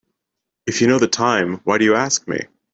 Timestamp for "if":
0.65-0.81